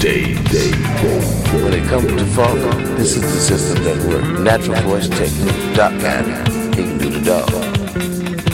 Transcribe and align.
Dave, 0.00 0.42
Dave, 0.48 0.72
Dave. 1.02 1.62
When 1.62 1.74
it 1.74 1.86
comes 1.86 2.06
to 2.06 2.24
funk, 2.32 2.58
this 2.96 3.16
is 3.16 3.22
the 3.22 3.38
system 3.38 3.84
that 3.84 3.98
works. 4.08 4.40
Natural 4.40 4.80
voice 4.88 5.10
technique. 5.10 5.76
Doc 5.76 5.92
Cannon, 6.00 6.72
he 6.72 6.84
can 6.84 6.96
do 6.96 7.10
the 7.10 7.20
dog. 7.20 7.50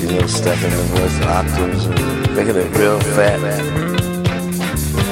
You 0.00 0.10
know, 0.10 0.26
stepping 0.26 0.70
the 0.70 0.82
voice 0.98 1.20
octaves, 1.22 1.86
making 2.34 2.56
it 2.56 2.76
real 2.76 2.98
fat. 3.14 3.38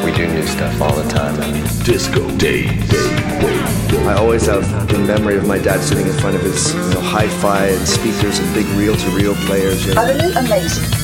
We 0.05 0.11
do 0.11 0.27
new 0.27 0.45
stuff 0.49 0.83
all 0.83 0.97
the 0.97 1.09
time. 1.09 1.37
Disco 1.85 2.27
Dave, 2.37 2.67
Dave, 2.91 3.41
Dave, 3.41 3.89
Dave. 3.89 4.07
I 4.09 4.15
always 4.15 4.47
have 4.47 4.89
the 4.89 4.99
memory 4.99 5.37
of 5.37 5.47
my 5.47 5.59
dad 5.59 5.81
sitting 5.83 6.09
in 6.09 6.15
front 6.15 6.35
of 6.35 6.43
his 6.43 6.75
you 6.75 6.81
know, 6.95 7.01
hi-fi 7.01 7.67
and 7.67 7.87
speakers 7.87 8.41
and 8.41 8.53
big 8.55 8.67
reel-to-reel 8.77 9.37
players. 9.47 9.87
You 9.87 9.95
know. 9.95 10.03
Utterly 10.03 10.35
amazing. 10.35 11.04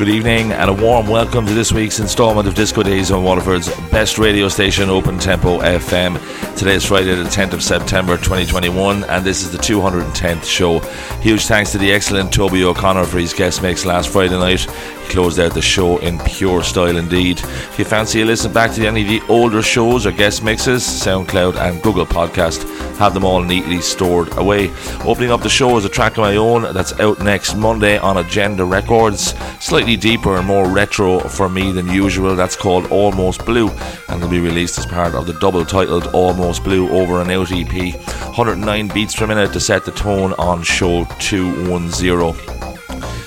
Good 0.00 0.08
evening 0.08 0.52
and 0.52 0.70
a 0.70 0.72
warm 0.72 1.08
welcome 1.08 1.44
to 1.44 1.52
this 1.52 1.72
week's 1.72 1.98
instalment 1.98 2.48
of 2.48 2.54
Disco 2.54 2.82
Days 2.82 3.10
on 3.10 3.22
Waterford's 3.22 3.68
best 3.90 4.16
radio 4.16 4.48
station, 4.48 4.88
Open 4.88 5.18
Tempo 5.18 5.58
FM. 5.58 6.16
Today 6.60 6.74
is 6.74 6.84
Friday, 6.84 7.14
the 7.14 7.24
10th 7.24 7.54
of 7.54 7.62
September 7.62 8.18
2021, 8.18 9.04
and 9.04 9.24
this 9.24 9.42
is 9.42 9.50
the 9.50 9.56
210th 9.56 10.44
show. 10.44 10.80
Huge 11.22 11.46
thanks 11.46 11.72
to 11.72 11.78
the 11.78 11.90
excellent 11.90 12.34
Toby 12.34 12.64
O'Connor 12.64 13.06
for 13.06 13.18
his 13.18 13.32
guest 13.32 13.62
mix 13.62 13.86
last 13.86 14.10
Friday 14.10 14.38
night 14.38 14.60
He 14.60 15.08
closed 15.08 15.40
out 15.40 15.54
the 15.54 15.62
show 15.62 15.96
in 16.00 16.18
pure 16.18 16.62
style 16.62 16.98
indeed. 16.98 17.40
If 17.40 17.78
you 17.78 17.86
fancy 17.86 18.20
a 18.20 18.26
listen 18.26 18.52
back 18.52 18.72
to 18.72 18.86
any 18.86 19.00
of 19.00 19.08
the 19.08 19.32
older 19.32 19.62
shows 19.62 20.04
or 20.04 20.12
guest 20.12 20.44
mixes, 20.44 20.82
SoundCloud 20.82 21.56
and 21.56 21.80
Google 21.80 22.04
Podcast 22.04 22.68
have 22.98 23.14
them 23.14 23.24
all 23.24 23.40
neatly 23.40 23.80
stored 23.80 24.36
away. 24.36 24.70
Opening 25.06 25.30
up 25.30 25.40
the 25.40 25.48
show 25.48 25.78
is 25.78 25.86
a 25.86 25.88
track 25.88 26.12
of 26.12 26.18
my 26.18 26.36
own 26.36 26.74
that's 26.74 26.92
out 27.00 27.20
next 27.20 27.54
Monday 27.54 27.96
on 27.96 28.18
Agenda 28.18 28.66
Records. 28.66 29.34
Slightly 29.60 29.96
deeper 29.96 30.36
and 30.36 30.46
more 30.46 30.68
retro 30.68 31.20
for 31.20 31.48
me 31.48 31.72
than 31.72 31.88
usual. 31.88 32.36
That's 32.36 32.54
called 32.54 32.92
Almost 32.92 33.46
Blue 33.46 33.70
and 34.10 34.20
will 34.20 34.28
be 34.28 34.40
released 34.40 34.78
as 34.78 34.84
part 34.84 35.14
of 35.14 35.26
the 35.26 35.32
double 35.34 35.64
titled 35.64 36.08
Almost 36.08 36.49
Blue 36.58 36.88
over 36.90 37.20
an 37.20 37.30
out 37.30 37.52
EP. 37.52 37.94
109 38.36 38.88
beats 38.88 39.14
per 39.14 39.26
minute 39.26 39.52
to 39.52 39.60
set 39.60 39.84
the 39.84 39.92
tone 39.92 40.32
on 40.34 40.62
show 40.62 41.04
210. 41.20 42.34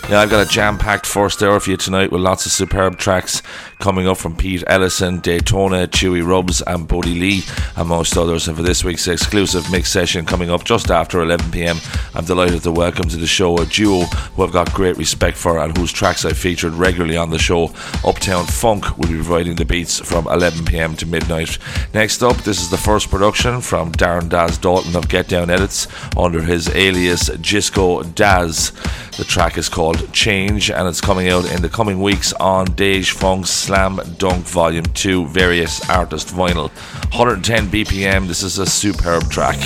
Yeah, 0.10 0.20
I've 0.20 0.30
got 0.30 0.46
a 0.46 0.50
jam 0.50 0.78
packed 0.78 1.06
first 1.06 1.42
hour 1.42 1.60
for 1.60 1.70
you 1.72 1.78
tonight 1.78 2.12
with 2.12 2.22
lots 2.22 2.46
of 2.46 2.52
superb 2.52 2.98
tracks 2.98 3.42
coming 3.84 4.08
up 4.08 4.16
from 4.16 4.34
Pete 4.34 4.64
Ellison, 4.68 5.20
Daytona, 5.20 5.86
Chewy 5.88 6.26
Rubs, 6.26 6.62
and 6.62 6.88
Bodie 6.88 7.20
Lee, 7.20 7.44
amongst 7.76 8.16
others. 8.16 8.48
And 8.48 8.56
for 8.56 8.64
this 8.64 8.82
week's 8.82 9.10
exclusive 9.10 9.70
mix 9.70 9.92
session 9.92 10.26
coming 10.26 10.50
up 10.50 10.64
just 10.64 10.90
after 10.90 11.22
11 11.22 11.52
pm, 11.52 11.76
I'm 12.16 12.24
delighted 12.24 12.64
to 12.64 12.72
welcome 12.72 13.10
to 13.10 13.18
the 13.18 13.28
show 13.28 13.58
a 13.58 13.66
duo 13.66 14.06
who 14.06 14.44
I've 14.44 14.54
got 14.54 14.74
great 14.74 14.96
respect 14.96 15.36
for 15.36 15.60
and 15.60 15.78
whose 15.78 15.92
tracks 15.92 16.24
I've 16.24 16.38
featured 16.38 16.72
regularly 16.72 17.18
on 17.18 17.30
the 17.30 17.38
show. 17.38 17.74
Uptown 18.06 18.46
Funk 18.46 18.98
will 18.98 19.10
be 19.10 19.16
providing 19.16 19.58
the 19.58 19.66
beats 19.66 20.00
from 20.00 20.28
11 20.28 20.64
pm 20.64 20.96
to 20.96 21.06
midnight. 21.06 21.58
Next 21.94 22.24
up, 22.24 22.38
this 22.38 22.62
is 22.62 22.70
the 22.70 22.78
first 22.78 23.10
production 23.10 23.60
from 23.60 23.92
Darren 23.92 24.30
Daz 24.30 24.58
Dalton 24.58 24.96
of 24.96 25.10
Get 25.10 25.28
Down 25.28 25.50
Edits 25.50 25.90
under 26.16 26.42
his 26.42 26.70
alias 26.70 27.28
Gisco 27.30 28.16
Daz. 28.16 28.72
The 29.18 29.26
track 29.26 29.58
is 29.58 29.70
called 29.70 30.12
Change 30.12 30.72
and 30.72 30.88
it's 30.88 31.02
coming 31.02 31.28
out 31.28 31.52
in 31.52 31.62
the 31.62 31.70
coming 31.70 32.02
weeks 32.02 32.32
on 32.34 32.66
Dej 32.66 33.12
Funk's 33.12 33.50
Slam 33.74 34.00
Dunk 34.20 34.46
Volume 34.46 34.86
2 34.94 35.26
Various 35.30 35.90
Artist 35.90 36.28
Vinyl. 36.28 36.70
110 37.12 37.70
BPM, 37.70 38.28
this 38.28 38.44
is 38.44 38.60
a 38.60 38.68
superb 38.68 39.32
track. 39.32 39.58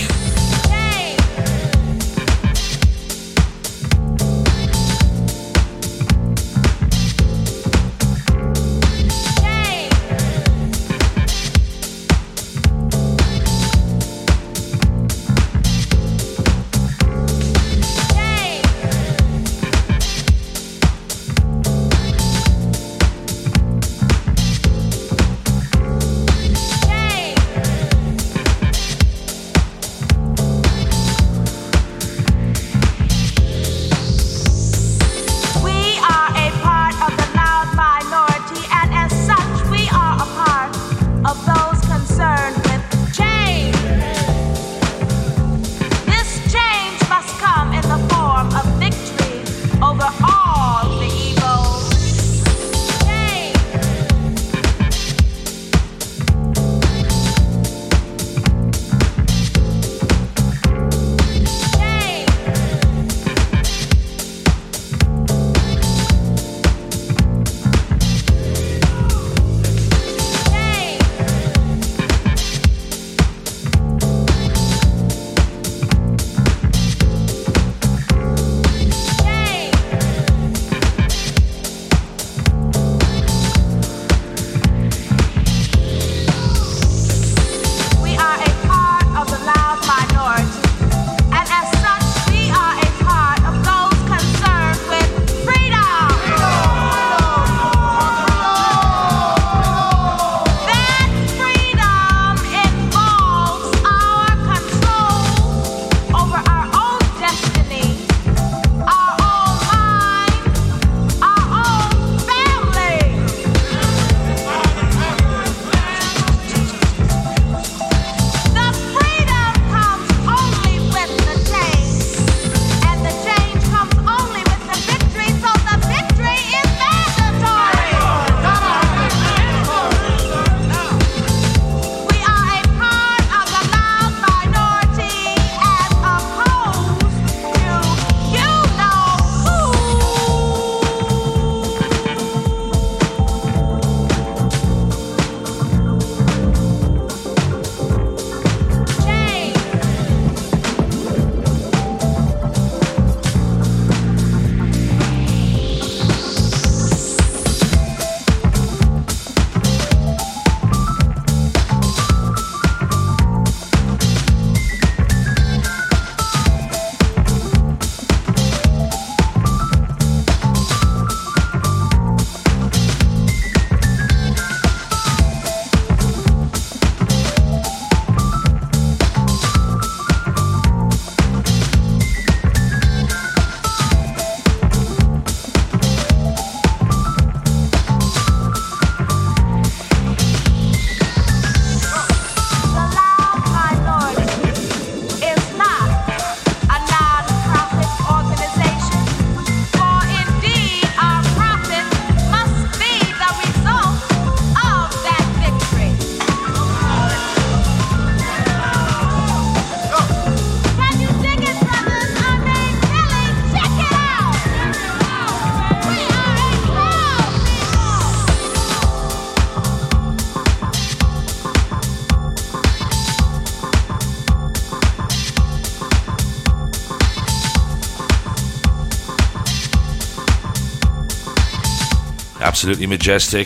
Absolutely 232.58 232.88
majestic. 232.88 233.46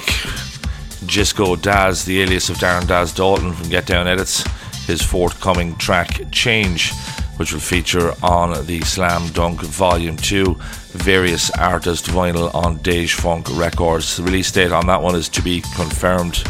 Jisco 1.03 1.61
Daz, 1.61 2.05
the 2.05 2.21
alias 2.21 2.49
of 2.49 2.55
Darren 2.59 2.87
Daz 2.87 3.13
Dalton 3.13 3.51
from 3.51 3.67
Get 3.67 3.85
Down 3.85 4.07
Edits, 4.07 4.41
his 4.85 5.01
forthcoming 5.01 5.75
track 5.75 6.21
Change, 6.31 6.93
which 7.35 7.51
will 7.51 7.59
feature 7.59 8.13
on 8.23 8.65
the 8.67 8.79
Slam 8.79 9.27
Dunk 9.33 9.59
Volume 9.63 10.15
2 10.15 10.55
various 10.91 11.49
artist 11.51 12.05
vinyl 12.05 12.53
on 12.53 12.77
Dej 12.79 13.13
Funk 13.13 13.47
Records. 13.57 14.17
The 14.17 14.23
release 14.23 14.51
date 14.51 14.71
on 14.71 14.87
that 14.87 15.01
one 15.01 15.15
is 15.15 15.29
to 15.29 15.41
be 15.41 15.61
confirmed. 15.75 16.43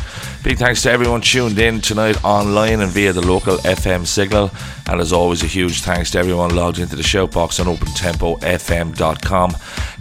Big 0.43 0.57
thanks 0.57 0.81
to 0.81 0.91
everyone 0.91 1.21
tuned 1.21 1.59
in 1.59 1.79
tonight 1.81 2.23
online 2.23 2.81
and 2.81 2.91
via 2.91 3.13
the 3.13 3.21
local 3.21 3.57
FM 3.57 4.05
signal. 4.07 4.49
And 4.89 4.99
as 4.99 5.13
always, 5.13 5.43
a 5.43 5.47
huge 5.47 5.81
thanks 5.81 6.11
to 6.11 6.19
everyone 6.19 6.55
logged 6.55 6.79
into 6.79 6.95
the 6.95 7.03
shoutbox 7.03 7.59
on 7.59 7.75
opentempofm.com. 7.75 9.51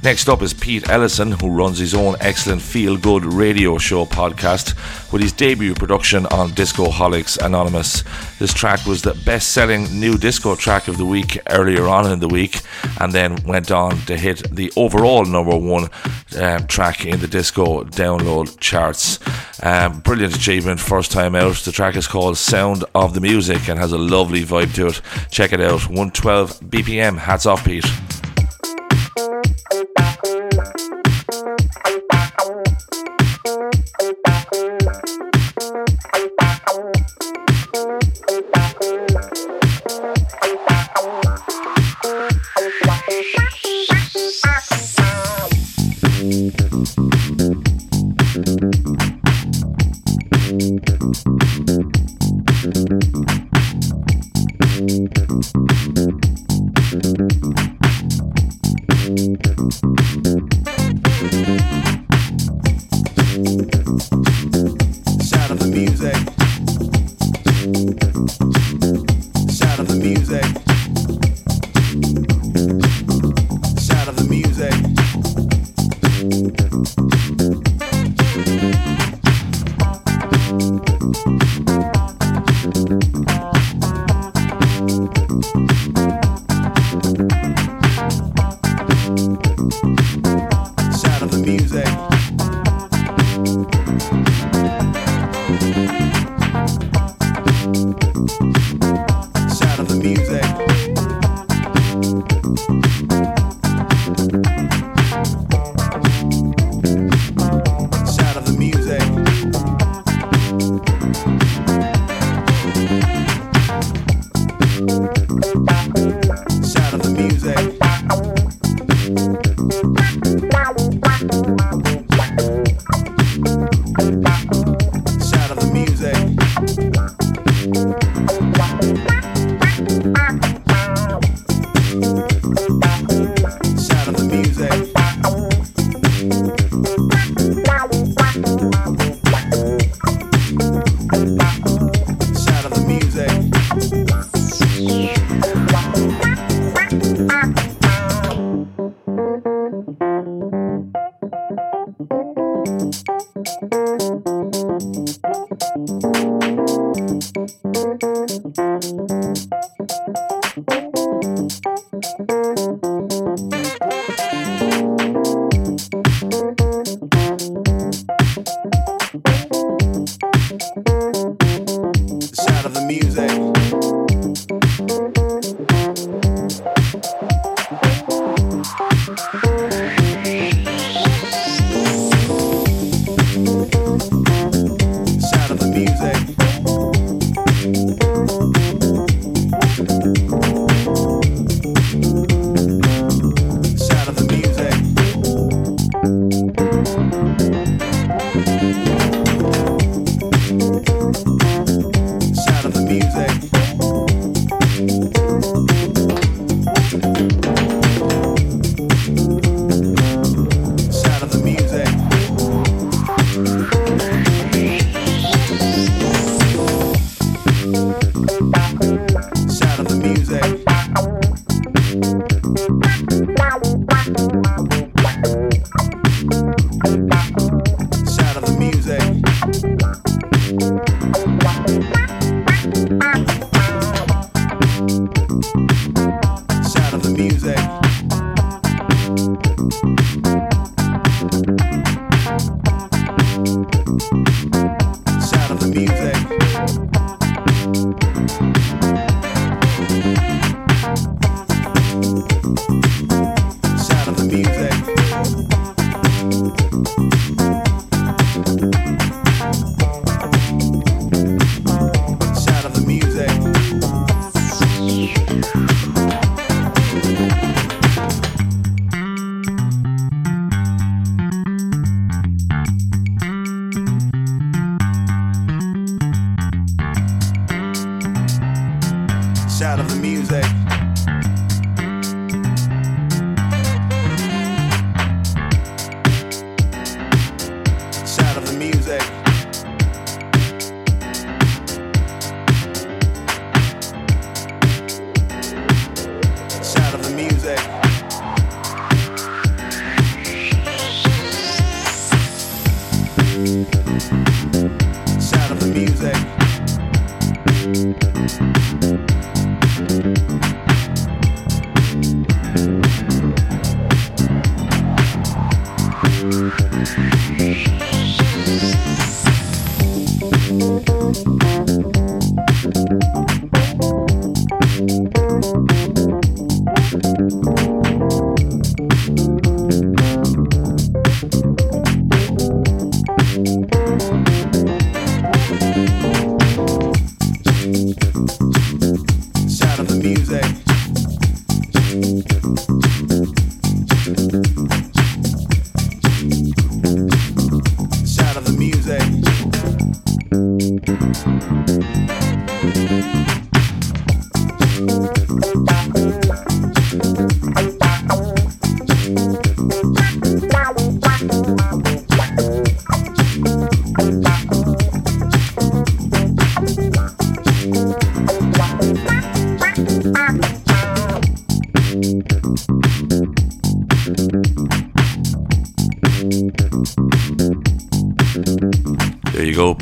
Next 0.02 0.30
up 0.30 0.40
is 0.40 0.54
Pete 0.54 0.88
Ellison, 0.88 1.32
who 1.32 1.50
runs 1.50 1.76
his 1.76 1.94
own 1.94 2.16
excellent 2.20 2.62
feel 2.62 2.96
good 2.96 3.22
radio 3.22 3.76
show 3.76 4.06
podcast 4.06 4.74
with 5.12 5.20
his 5.20 5.32
debut 5.32 5.74
production 5.74 6.24
on 6.26 6.52
Discoholics 6.52 7.36
Anonymous. 7.36 8.02
This 8.38 8.54
track 8.54 8.86
was 8.86 9.02
the 9.02 9.12
best 9.26 9.50
selling 9.50 10.00
new 10.00 10.16
disco 10.16 10.56
track 10.56 10.88
of 10.88 10.96
the 10.96 11.04
week 11.04 11.38
earlier 11.50 11.86
on 11.86 12.10
in 12.10 12.18
the 12.18 12.28
week 12.28 12.60
and 12.98 13.12
then 13.12 13.36
went 13.44 13.70
on 13.70 13.98
to 14.06 14.16
hit 14.16 14.50
the 14.50 14.72
overall 14.74 15.26
number 15.26 15.54
one 15.54 15.90
um, 16.38 16.66
track 16.66 17.04
in 17.04 17.20
the 17.20 17.28
disco 17.28 17.84
download 17.84 18.58
charts. 18.58 19.18
Um, 19.62 20.00
brilliant 20.00 20.34
achievement, 20.34 20.80
first 20.80 21.12
time 21.12 21.34
out. 21.34 21.56
The 21.56 21.72
track 21.72 21.96
is 21.96 22.06
called 22.06 22.38
Sound 22.38 22.84
of 22.94 23.12
the 23.12 23.20
Music 23.20 23.68
and 23.68 23.78
has 23.78 23.92
a 23.92 23.98
lovely 23.98 24.44
vibe 24.44 24.72
to 24.76 24.86
it. 24.86 25.02
Check 25.30 25.52
it 25.52 25.60
out. 25.60 25.82
112 25.88 26.60
BPM. 26.60 27.18
Hats 27.18 27.44
off, 27.44 27.66
Pete. 27.66 27.84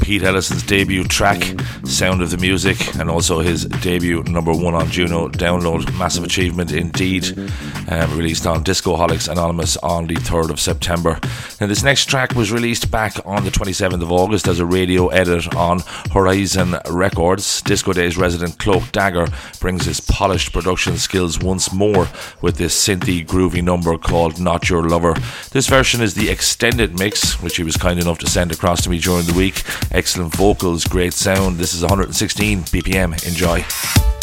Pete 0.08 0.22
Ellison's 0.22 0.62
debut 0.62 1.04
track, 1.04 1.42
Sound 1.84 2.22
of 2.22 2.30
the 2.30 2.38
Music, 2.38 2.96
and 2.96 3.10
also 3.10 3.40
his 3.40 3.66
debut 3.66 4.22
number 4.22 4.52
one 4.52 4.74
on 4.74 4.90
Juno 4.90 5.28
download. 5.28 5.94
Massive 5.98 6.24
achievement 6.24 6.72
indeed. 6.72 7.36
Um, 7.88 8.16
released 8.16 8.46
on 8.46 8.64
Discoholics 8.64 9.28
Anonymous 9.28 9.76
on 9.76 10.06
the 10.06 10.14
3rd 10.14 10.48
of 10.48 10.60
September. 10.60 11.20
Now, 11.60 11.66
this 11.66 11.82
next 11.82 12.04
track 12.04 12.36
was 12.36 12.52
released 12.52 12.88
back 12.88 13.16
on 13.24 13.44
the 13.44 13.50
27th 13.50 14.00
of 14.00 14.12
August 14.12 14.46
as 14.46 14.60
a 14.60 14.66
radio 14.66 15.08
edit 15.08 15.52
on 15.56 15.80
Horizon 16.12 16.76
Records. 16.88 17.62
Disco 17.62 17.92
Days 17.92 18.16
resident 18.16 18.60
Cloak 18.60 18.92
Dagger 18.92 19.26
brings 19.58 19.84
his 19.84 19.98
polished 19.98 20.52
production 20.52 20.98
skills 20.98 21.40
once 21.40 21.72
more 21.72 22.06
with 22.40 22.58
this 22.58 22.76
synthy, 22.76 23.26
groovy 23.26 23.62
number 23.62 23.98
called 23.98 24.40
Not 24.40 24.70
Your 24.70 24.88
Lover. 24.88 25.14
This 25.50 25.66
version 25.66 26.00
is 26.00 26.14
the 26.14 26.30
extended 26.30 26.96
mix, 26.96 27.42
which 27.42 27.56
he 27.56 27.64
was 27.64 27.76
kind 27.76 27.98
enough 27.98 28.18
to 28.18 28.28
send 28.28 28.52
across 28.52 28.82
to 28.82 28.90
me 28.90 29.00
during 29.00 29.26
the 29.26 29.34
week. 29.34 29.64
Excellent 29.90 30.36
vocals, 30.36 30.84
great 30.84 31.12
sound. 31.12 31.56
This 31.56 31.74
is 31.74 31.82
116 31.82 32.62
BPM. 32.62 33.26
Enjoy. 33.26 34.17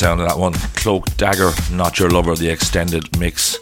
Sound 0.00 0.22
of 0.22 0.28
that 0.28 0.38
one. 0.38 0.54
Cloak 0.76 1.14
Dagger, 1.18 1.50
Not 1.70 1.98
Your 1.98 2.08
Lover, 2.08 2.34
the 2.34 2.48
extended 2.48 3.18
mix. 3.18 3.58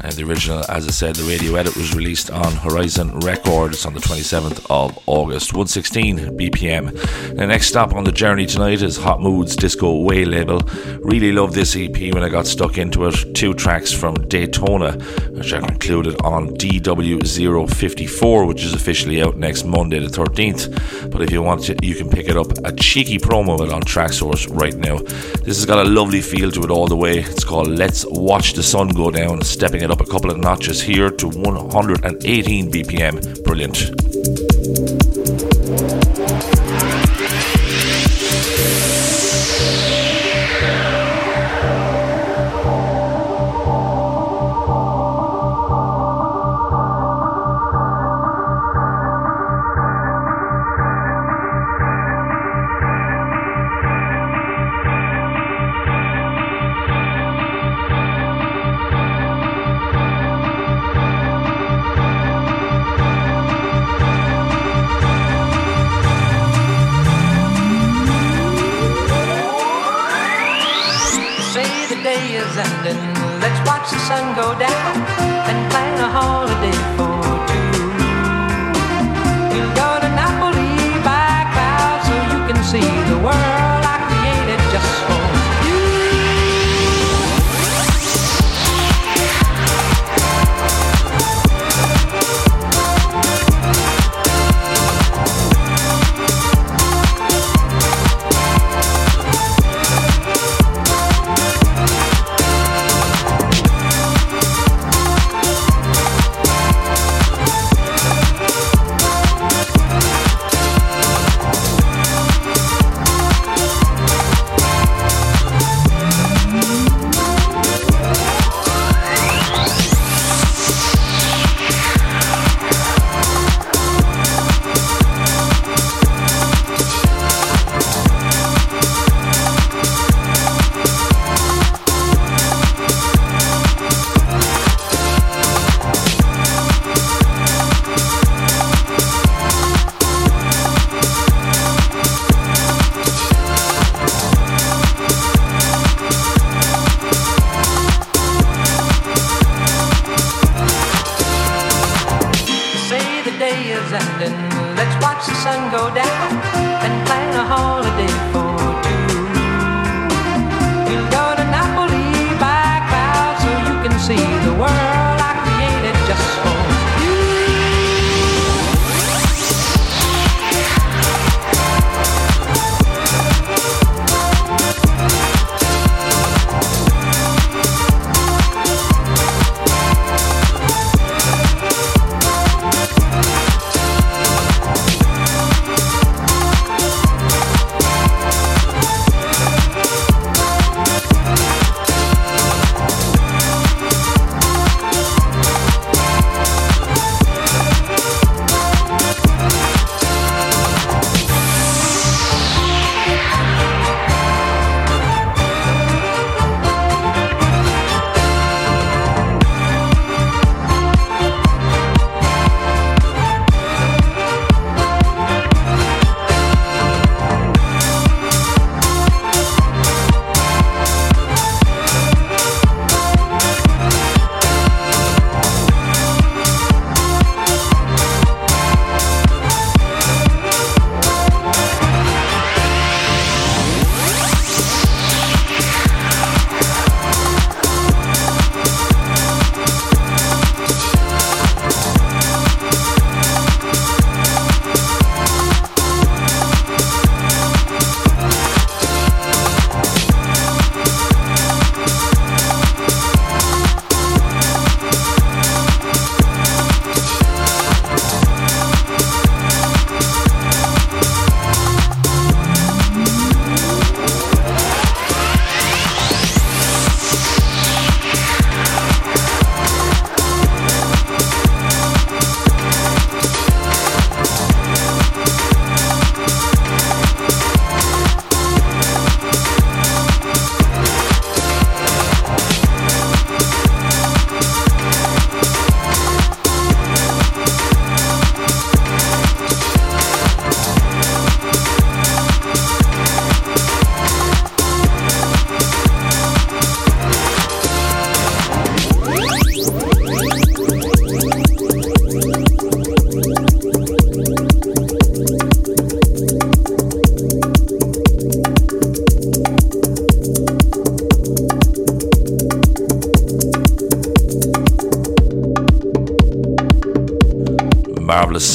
And 0.00 0.12
the 0.12 0.22
original, 0.24 0.64
as 0.70 0.86
I 0.86 0.90
said, 0.90 1.16
the 1.16 1.28
radio 1.28 1.56
edit 1.56 1.76
was 1.76 1.94
released 1.94 2.30
on 2.30 2.52
Horizon 2.52 3.18
Records 3.20 3.84
on 3.84 3.94
the 3.94 4.00
27th 4.00 4.64
of 4.70 4.96
August, 5.06 5.52
116 5.52 6.38
BPM. 6.38 7.36
The 7.36 7.46
next 7.46 7.66
stop 7.66 7.94
on 7.94 8.04
the 8.04 8.12
journey 8.12 8.46
tonight 8.46 8.80
is 8.80 8.96
Hot 8.96 9.20
Moods 9.20 9.56
Disco 9.56 10.00
Way 10.02 10.24
label. 10.24 10.60
Really 11.00 11.32
love 11.32 11.52
this 11.52 11.74
EP 11.76 12.14
when 12.14 12.22
I 12.22 12.28
got 12.28 12.46
stuck 12.46 12.78
into 12.78 13.06
it. 13.06 13.34
Two 13.34 13.54
tracks 13.54 13.92
from 13.92 14.14
Daytona, 14.28 14.92
which 15.32 15.52
are 15.52 15.60
included 15.60 16.14
on 16.22 16.50
DW054, 16.50 18.46
which 18.46 18.62
is 18.62 18.72
officially 18.72 19.20
out 19.20 19.36
next 19.36 19.64
Monday 19.64 19.98
the 19.98 20.06
13th. 20.06 20.72
But 21.18 21.24
if 21.24 21.32
you 21.32 21.42
want 21.42 21.64
to, 21.64 21.74
you 21.82 21.96
can 21.96 22.08
pick 22.08 22.28
it 22.28 22.36
up 22.36 22.46
a 22.64 22.70
cheeky 22.70 23.18
promo 23.18 23.54
of 23.60 23.66
it 23.66 23.72
on 23.72 23.82
Traxsource 23.82 24.48
right 24.56 24.76
now. 24.76 24.98
This 24.98 25.56
has 25.56 25.66
got 25.66 25.84
a 25.84 25.90
lovely 25.90 26.20
feel 26.20 26.52
to 26.52 26.62
it 26.62 26.70
all 26.70 26.86
the 26.86 26.94
way. 26.94 27.18
It's 27.18 27.42
called 27.42 27.66
Let's 27.66 28.06
Watch 28.08 28.52
the 28.52 28.62
Sun 28.62 28.90
Go 28.90 29.10
Down, 29.10 29.42
stepping 29.42 29.82
it 29.82 29.90
up 29.90 30.00
a 30.00 30.06
couple 30.06 30.30
of 30.30 30.38
notches 30.38 30.80
here 30.80 31.10
to 31.10 31.26
118 31.26 32.70
BPM. 32.70 33.42
Brilliant. 33.42 34.07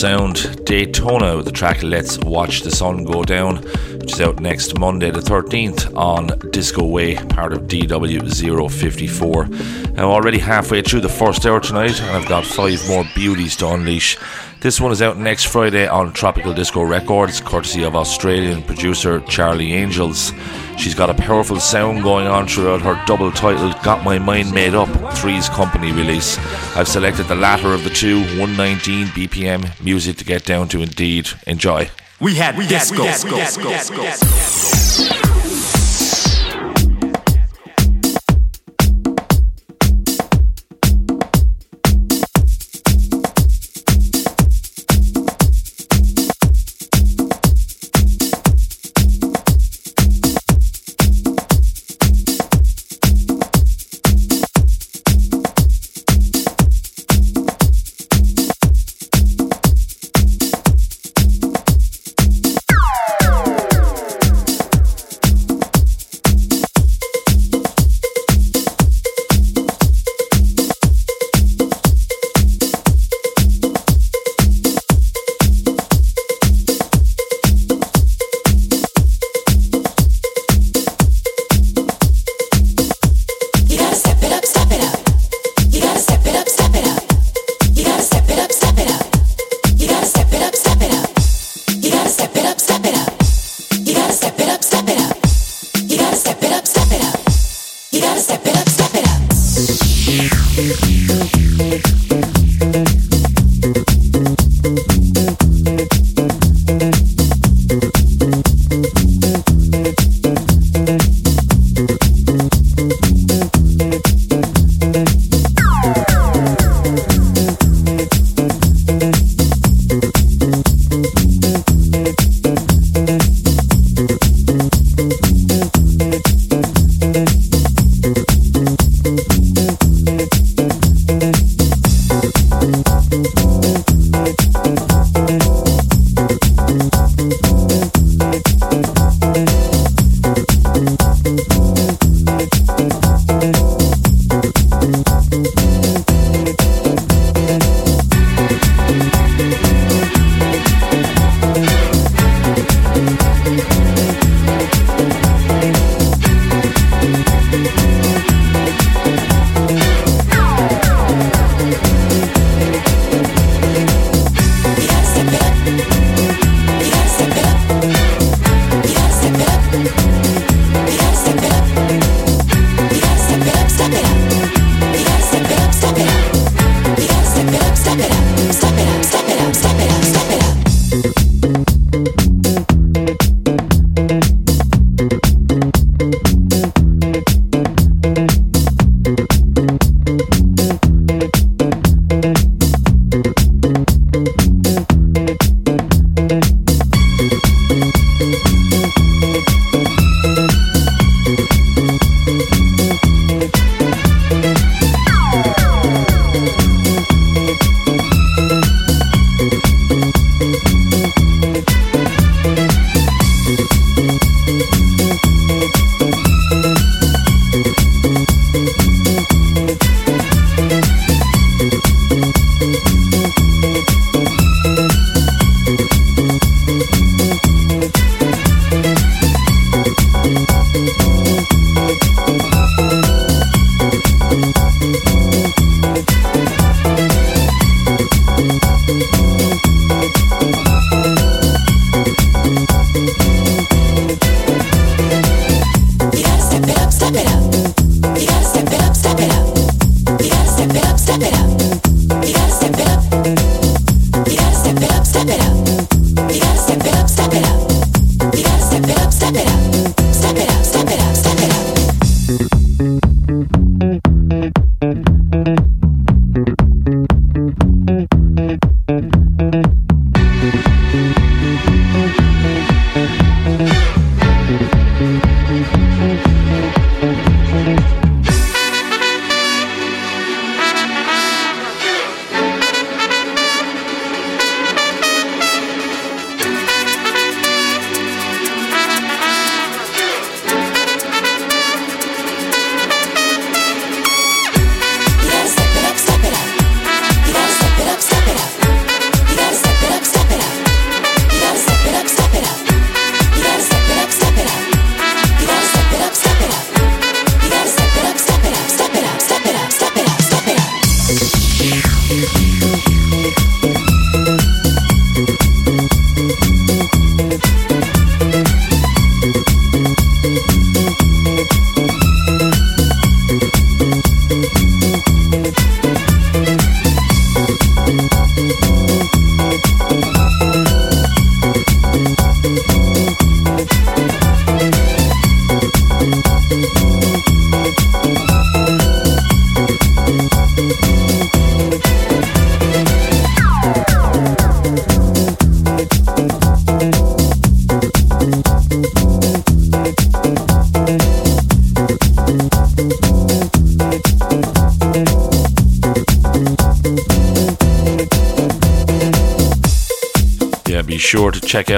Sound. 0.04 0.66
Daytona 0.66 1.38
with 1.38 1.46
the 1.46 1.52
track 1.54 1.82
Let's 1.82 2.18
Watch 2.18 2.64
the 2.64 2.72
Sun 2.72 3.06
Go 3.06 3.24
Down, 3.24 3.64
which 4.00 4.12
is 4.12 4.20
out 4.20 4.42
next 4.42 4.78
Monday 4.78 5.12
the 5.12 5.22
13th 5.22 5.96
on 5.96 6.28
Disco 6.52 6.86
Way, 6.86 7.16
part 7.16 7.54
of 7.54 7.70
DW054. 7.70 9.98
I'm 9.98 10.04
already 10.04 10.40
halfway 10.40 10.82
through 10.82 11.00
the 11.00 11.08
first 11.08 11.46
hour 11.46 11.62
tonight, 11.62 12.02
and 12.02 12.10
I've 12.10 12.28
got 12.28 12.44
five 12.44 12.86
more 12.90 13.06
beauties 13.16 13.56
to 13.58 13.70
unleash. 13.70 14.18
This 14.60 14.82
one 14.82 14.92
is 14.92 15.02
out 15.02 15.18
next 15.18 15.46
Friday 15.46 15.88
on 15.88 16.12
Tropical 16.12 16.54
Disco 16.54 16.82
Records, 16.82 17.40
courtesy 17.40 17.86
of 17.86 17.96
Australian 17.96 18.62
producer 18.64 19.22
Charlie 19.22 19.72
Angels. 19.72 20.34
She's 20.78 20.96
got 20.96 21.12
a 21.12 21.14
powerful 21.14 21.62
sound 21.62 22.04
going 22.04 22.28
on 22.28 22.48
throughout 22.48 22.82
her 22.82 23.02
double 23.06 23.32
titled 23.32 23.82
Got 23.84 24.04
My 24.04 24.20
Mind 24.20 24.52
Made 24.52 24.76
Up 24.76 24.90
Threes 25.16 25.50
Company 25.50 25.92
release. 25.92 26.38
I've 26.76 26.88
selected 26.88 27.28
the 27.28 27.36
latter 27.36 27.74
of 27.74 27.84
the 27.84 27.90
two, 27.90 28.20
119 28.40 29.08
BPM 29.08 29.84
music 29.84 30.18
to 30.18 30.26
get 30.26 30.46
down 30.46 30.68
to 30.70 30.82
indeed. 30.82 31.30
Enjoy. 31.48 31.90
We 32.20 32.36
had 32.36 32.58
we 32.58 32.68
disco. 32.68 33.04
Had, 33.04 33.14
disco. 33.14 33.36
disco. 33.36 33.70
disco. 33.70 34.02
disco. 34.02 34.43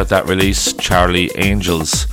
Out 0.05 0.09
that 0.09 0.29
release, 0.29 0.73
Charlie 0.73 1.31
Angels, 1.37 2.03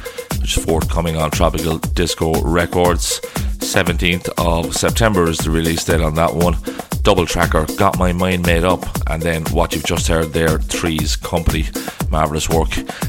which 0.40 0.56
is 0.56 0.64
forthcoming 0.64 1.16
on 1.16 1.30
Tropical 1.30 1.76
Disco 1.78 2.40
Records. 2.40 3.20
17th 3.58 4.30
of 4.38 4.74
September 4.74 5.28
is 5.28 5.38
the 5.38 5.50
release 5.50 5.84
date 5.84 6.00
on 6.00 6.14
that 6.14 6.34
one 6.34 6.56
double 7.02 7.26
tracker, 7.26 7.66
Got 7.76 7.98
My 7.98 8.12
Mind 8.12 8.46
Made 8.46 8.64
Up, 8.64 8.84
and 9.10 9.20
then 9.20 9.44
what 9.46 9.74
you've 9.74 9.84
just 9.84 10.06
heard 10.06 10.32
there, 10.32 10.58
Three's 10.58 11.16
Company. 11.16 11.64
Marvellous 12.12 12.48
work. 12.48 12.68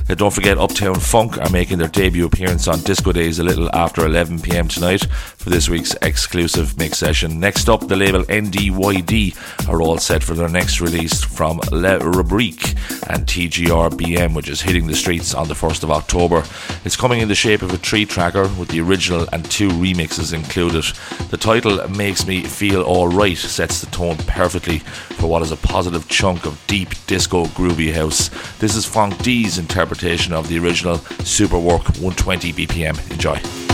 Uh, 0.10 0.16
don't 0.16 0.34
forget, 0.34 0.58
Uptown 0.58 0.96
Funk 0.96 1.38
are 1.38 1.50
making 1.50 1.78
their 1.78 1.90
debut 1.90 2.26
appearance 2.26 2.68
on 2.68 2.80
Disco 2.80 3.12
Days 3.12 3.38
a 3.38 3.44
little 3.44 3.70
after 3.76 4.06
11 4.06 4.40
pm 4.40 4.70
tonight 4.70 5.06
for 5.06 5.50
this 5.50 5.70
week's 5.70 5.94
exclusive 6.02 6.78
mix 6.78 6.98
session. 6.98 7.40
Next 7.40 7.68
up, 7.70 7.88
the 7.88 7.98
label 7.98 8.24
NDYD 8.24 9.70
are 9.70 9.82
all 9.82 9.98
set 9.98 10.24
for 10.24 10.34
their 10.34 10.48
next 10.48 10.80
release 10.80 11.22
from 11.22 11.60
Le 11.72 12.00
Rubrique 12.00 12.76
and 13.10 13.28
TGRBM, 13.28 14.34
which 14.34 14.48
is 14.48 14.62
hitting 14.62 14.88
the 14.88 14.96
streets 14.96 15.34
on 15.34 15.48
the 15.48 15.54
1st 15.54 15.84
of 15.84 15.92
October. 15.92 16.44
It's 16.86 16.96
coming 16.96 17.20
in 17.20 17.28
the 17.28 17.36
shape 17.36 17.62
of 17.62 17.74
a 17.74 17.78
three 17.78 18.06
tracker 18.06 18.48
with 18.58 18.70
the 18.70 18.80
original 18.80 19.28
and 19.34 19.44
two 19.52 19.70
remixes 19.70 20.34
included. 20.34 20.86
The 21.30 21.38
title 21.38 21.86
Makes 21.90 22.26
Me 22.26 22.44
Feel 22.44 22.84
Alright 22.84 23.38
sets 23.38 23.82
the 23.82 23.92
tone 23.92 24.16
perfectly 24.18 24.80
for 24.80 25.28
what 25.28 25.42
is 25.42 25.52
a 25.52 25.58
positive 25.58 26.08
chunk 26.08 26.46
of 26.46 26.62
deep 26.68 26.90
disco 27.06 27.46
groovy 27.48 27.94
house. 27.94 28.30
This 28.60 28.76
is 28.76 28.86
Funk 28.94 29.18
D's 29.24 29.58
interpretation 29.58 30.34
of 30.34 30.48
the 30.48 30.60
original 30.60 30.98
Superwork 31.26 32.00
120 32.00 32.54
BPM. 32.54 33.12
Enjoy. 33.12 33.73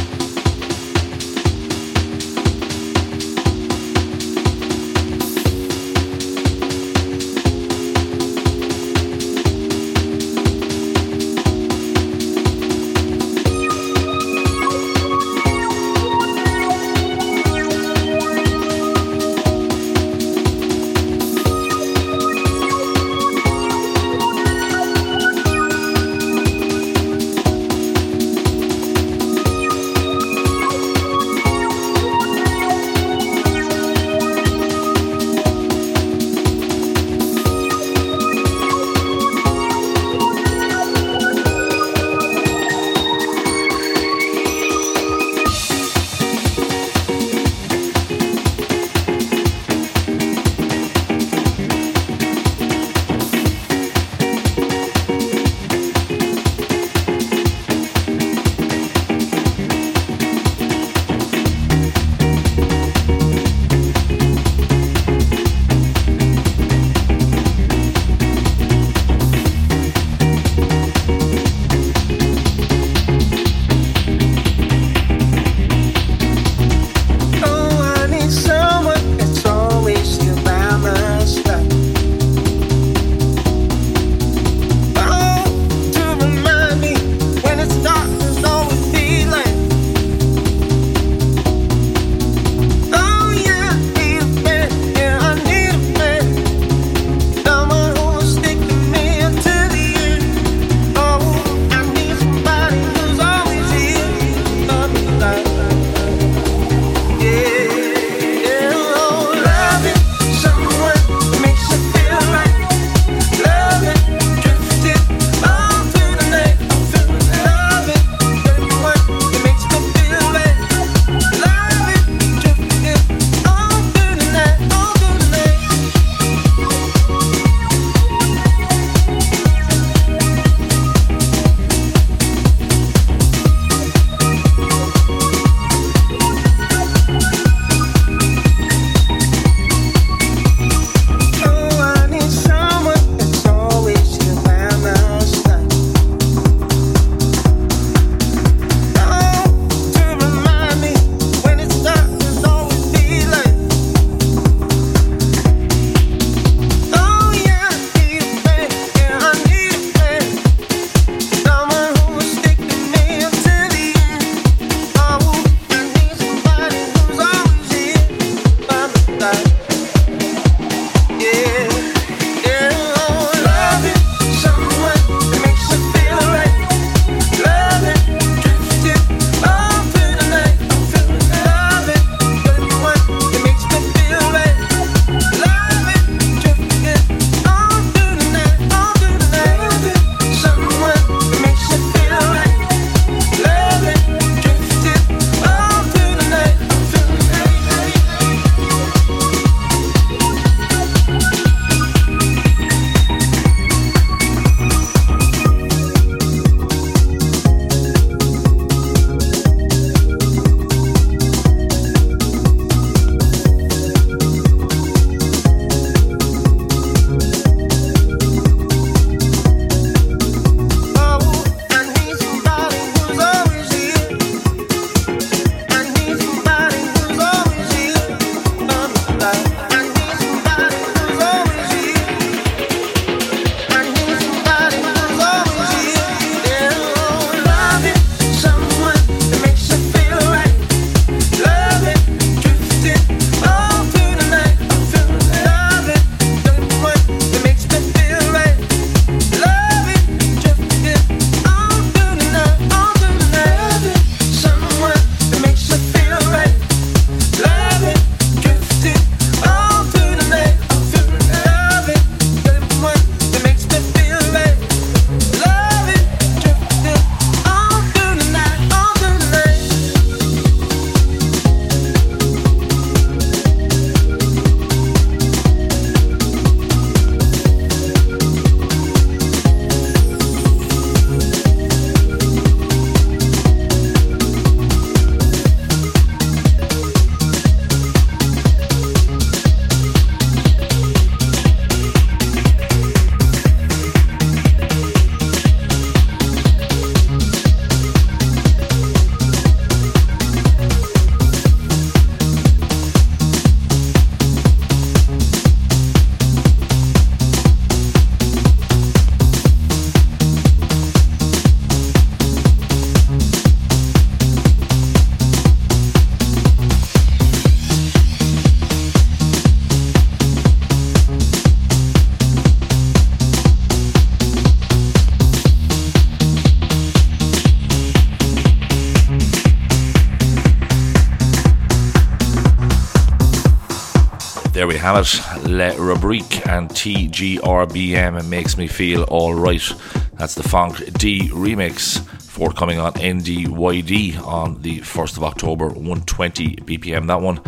It. 334.82 335.46
Le 335.46 335.76
Rubrique 335.78 336.48
and 336.48 336.70
TGRBM 336.70 338.26
makes 338.30 338.58
me 338.58 338.68
feel 338.68 339.04
alright. 339.04 339.74
That's 340.18 340.36
the 340.36 340.44
Funk 340.44 340.78
D 340.94 341.30
remix 341.30 342.00
forthcoming 342.22 342.80
on 342.80 342.94
NDYD 342.94 344.26
on 344.26 344.62
the 344.62 344.80
1st 344.80 345.18
of 345.18 345.24
October, 345.26 345.68
120 345.68 346.56
BPM. 346.58 347.08
That 347.08 347.20
one. 347.20 347.42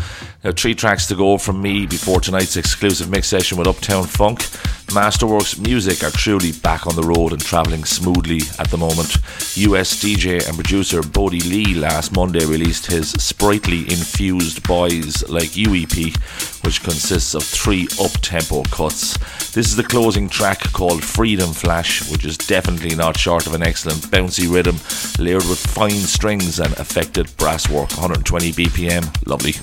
Now, 0.43 0.51
three 0.51 0.75
tracks 0.75 1.07
to 1.07 1.15
go 1.15 1.37
from 1.37 1.61
me 1.61 1.85
before 1.85 2.19
tonight's 2.19 2.57
exclusive 2.57 3.09
mix 3.09 3.27
session 3.27 3.57
with 3.57 3.67
Uptown 3.67 4.03
Funk. 4.03 4.41
Masterworks 4.91 5.57
Music 5.57 6.03
are 6.03 6.11
truly 6.11 6.51
back 6.51 6.85
on 6.85 6.95
the 6.95 7.03
road 7.03 7.31
and 7.31 7.41
travelling 7.41 7.85
smoothly 7.85 8.41
at 8.59 8.69
the 8.71 8.77
moment. 8.77 9.15
US 9.55 9.95
DJ 10.03 10.45
and 10.45 10.55
producer 10.55 11.01
Bodie 11.01 11.39
Lee 11.39 11.73
last 11.75 12.13
Monday 12.13 12.45
released 12.45 12.87
his 12.87 13.11
sprightly 13.11 13.81
infused 13.83 14.67
Boys 14.67 15.27
Like 15.29 15.55
You 15.55 15.75
EP, 15.75 16.13
which 16.63 16.83
consists 16.83 17.33
of 17.33 17.43
three 17.43 17.87
up 18.01 18.11
tempo 18.21 18.63
cuts. 18.63 19.17
This 19.53 19.67
is 19.67 19.77
the 19.77 19.83
closing 19.83 20.27
track 20.27 20.59
called 20.73 21.03
Freedom 21.03 21.53
Flash, 21.53 22.09
which 22.11 22.25
is 22.25 22.37
definitely 22.37 22.95
not 22.95 23.17
short 23.17 23.47
of 23.47 23.53
an 23.53 23.63
excellent 23.63 24.01
bouncy 24.11 24.51
rhythm, 24.53 24.75
layered 25.23 25.47
with 25.47 25.59
fine 25.59 25.91
strings 25.91 26.59
and 26.59 26.73
affected 26.77 27.27
brasswork. 27.37 27.95
120 27.97 28.51
BPM, 28.51 29.27
lovely. 29.27 29.53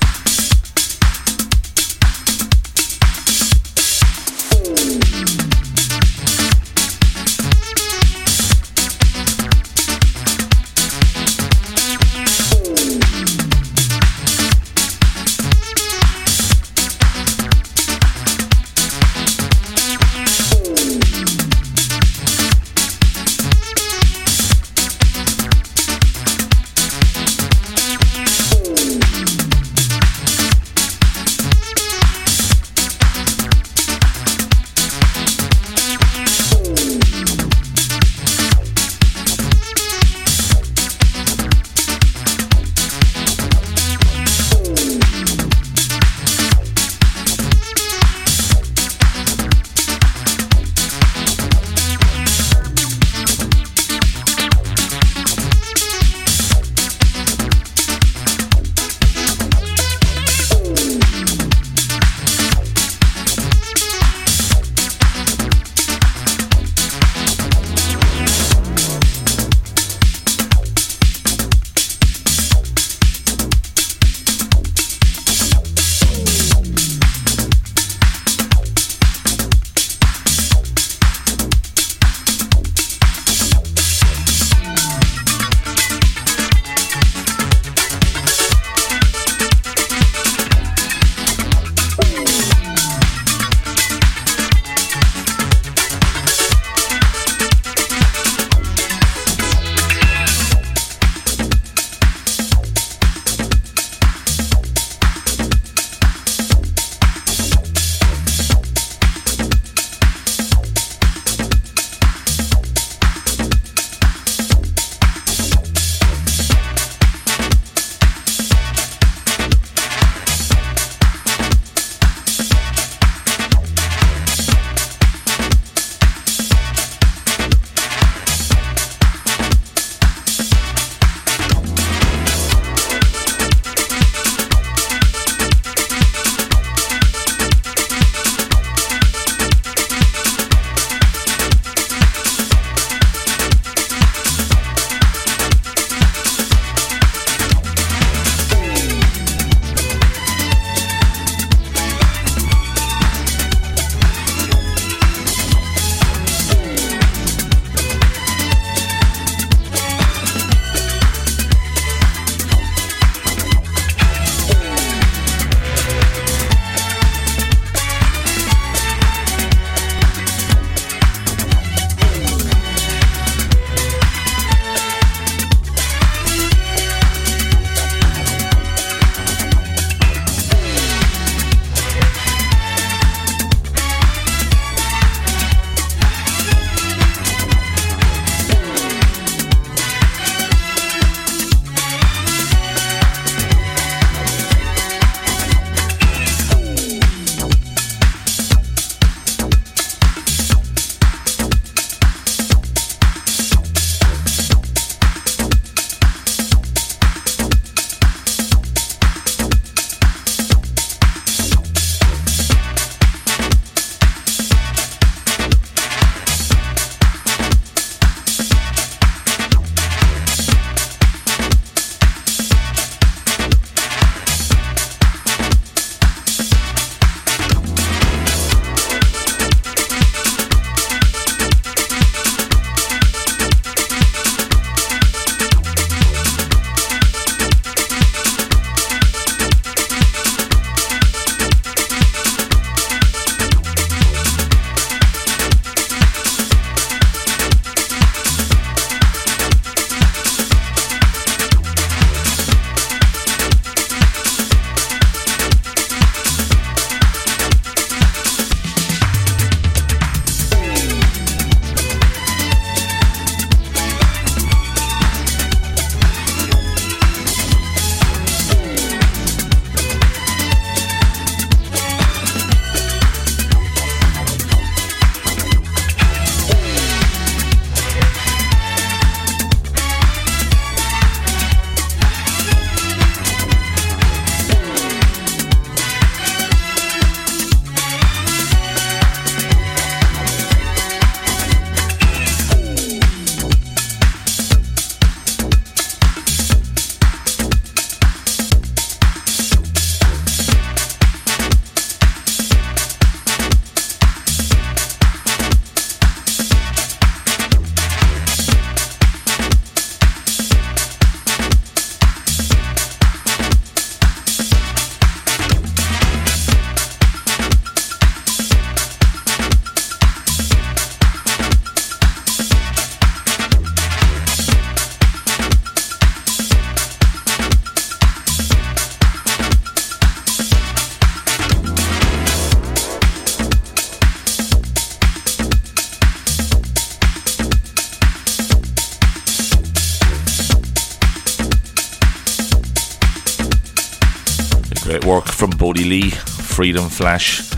Freedom 346.59 346.89
Flash. 346.89 347.49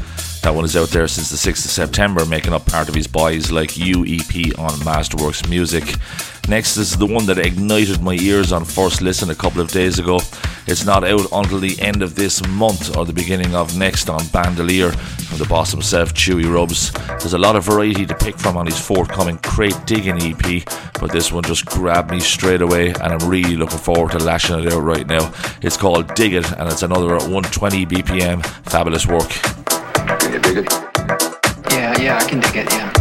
That 0.42 0.54
one 0.54 0.66
is 0.66 0.76
out 0.76 0.90
there 0.90 1.08
since 1.08 1.30
the 1.30 1.50
6th 1.50 1.64
of 1.64 1.70
September, 1.70 2.26
making 2.26 2.52
up 2.52 2.66
part 2.66 2.86
of 2.86 2.94
his 2.94 3.06
Boys 3.06 3.50
Like 3.50 3.78
You 3.78 4.04
EP 4.04 4.58
on 4.58 4.72
Masterworks 4.80 5.48
Music. 5.48 5.94
Next 6.50 6.76
is 6.76 6.98
the 6.98 7.06
one 7.06 7.24
that 7.24 7.38
ignited 7.38 8.02
my 8.02 8.12
ears 8.16 8.52
on 8.52 8.66
first 8.66 9.00
listen 9.00 9.30
a 9.30 9.34
couple 9.34 9.62
of 9.62 9.70
days 9.70 9.98
ago. 9.98 10.20
It's 10.66 10.84
not 10.84 11.02
out 11.02 11.26
until 11.32 11.60
the 11.60 11.80
end 11.80 12.02
of 12.02 12.14
this 12.14 12.46
month 12.46 12.94
or 12.94 13.06
the 13.06 13.14
beginning 13.14 13.54
of 13.54 13.74
next 13.74 14.10
on 14.10 14.26
Bandolier 14.26 14.92
from 14.92 15.38
the 15.38 15.46
boss 15.46 15.70
himself, 15.70 16.12
Chewy 16.12 16.52
Rubs. 16.52 16.92
There's 17.20 17.32
a 17.32 17.38
lot 17.38 17.56
of 17.56 17.64
variety 17.64 18.04
to 18.04 18.14
pick 18.14 18.38
from 18.38 18.58
on 18.58 18.66
his 18.66 18.78
forthcoming 18.78 19.38
Crate 19.38 19.80
Digging 19.86 20.20
EP, 20.20 20.62
but 21.00 21.10
this 21.10 21.32
one 21.32 21.42
just 21.42 21.64
grabbed 21.64 22.10
me 22.10 22.20
straight 22.20 22.60
away 22.60 22.88
and 22.88 23.12
I'm 23.12 23.28
really 23.28 23.56
looking 23.56 23.78
forward 23.78 24.12
to 24.12 24.18
lashing 24.18 24.60
it 24.60 24.72
out 24.72 24.82
right 24.82 25.06
now. 25.06 25.32
It's 25.62 25.76
called 25.76 26.14
Dig 26.14 26.34
It 26.34 26.52
and 26.52 26.70
it's 26.70 26.82
another 26.82 27.08
120 27.08 27.86
BPM. 27.86 28.44
Fabulous 28.68 29.06
work. 29.06 29.30
Can 30.20 30.32
you 30.34 30.38
dig 30.38 30.58
it? 30.58 30.72
Yeah, 31.70 31.98
yeah, 31.98 32.18
I 32.18 32.28
can 32.28 32.40
dig 32.40 32.56
it, 32.56 32.70
yeah. 32.72 32.99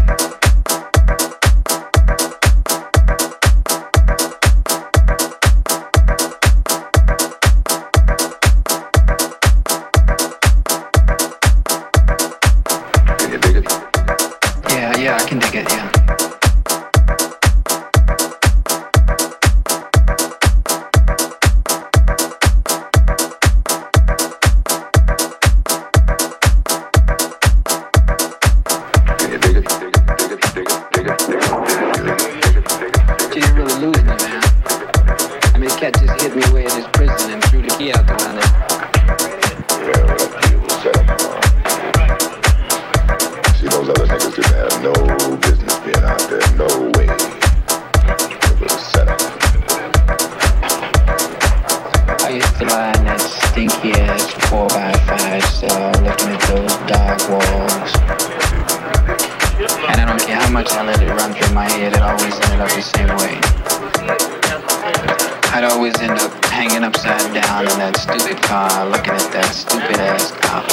Yeah, 60.29 60.45
how 60.45 60.51
much 60.51 60.71
I 60.73 60.85
let 60.85 61.01
it 61.01 61.09
run 61.09 61.33
through 61.33 61.55
my 61.55 61.67
head, 61.67 61.93
it 61.93 62.01
always 62.03 62.35
ended 62.45 62.61
up 62.61 62.69
the 62.69 62.83
same 62.85 63.09
way. 63.17 63.41
I'd 65.49 65.63
always 65.63 65.99
end 66.01 66.19
up 66.21 66.45
hanging 66.45 66.83
upside 66.83 67.33
down 67.33 67.65
in 67.65 67.77
that 67.81 67.97
stupid 67.97 68.37
car, 68.43 68.85
looking 68.85 69.13
at 69.13 69.31
that 69.33 69.49
stupid 69.49 69.97
ass 69.97 70.29
cop. 70.37 70.69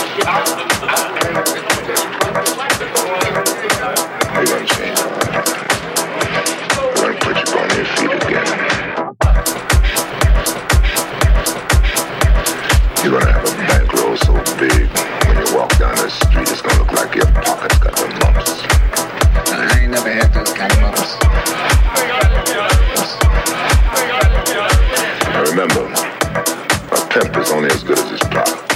You're 13.03 13.19
gonna 13.19 13.33
have 13.33 13.49
a 13.49 13.57
bankroll 13.65 14.17
so 14.19 14.35
big 14.61 14.87
when 15.25 15.47
you 15.47 15.57
walk 15.57 15.79
down 15.79 15.97
the 15.97 16.11
street, 16.11 16.51
it's 16.51 16.61
gonna 16.61 16.79
look 16.81 16.93
like 16.93 17.15
your 17.15 17.25
pockets. 17.41 17.86
I 20.09 20.13
remember, 25.51 25.83
a 26.93 26.99
pimp 27.11 27.37
is 27.37 27.51
only 27.51 27.71
as 27.71 27.83
good 27.83 27.99
as 27.99 28.11
his 28.11 28.21
product. 28.21 28.73